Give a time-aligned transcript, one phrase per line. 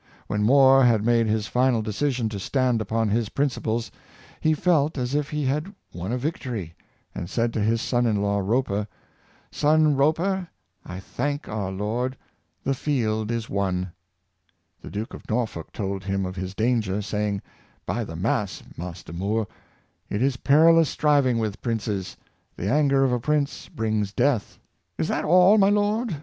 [0.25, 3.91] When More had made his final de cision to stand upon his principles,
[4.39, 6.73] he felt as if he had won a victory,
[7.13, 8.87] and said to his son in law Roper."
[9.61, 10.47] Son Roper,
[10.83, 12.17] I thank our Lord,
[12.63, 13.91] the field is won!"
[14.81, 17.43] The Duke of Norfolk told him of his danger, saying:"
[17.85, 19.45] By the mass, Master More,
[20.09, 22.17] it is perilous striving with princes;
[22.55, 24.57] the anger of a prince brings death!"
[24.97, 26.19] "Is that all, my lord?"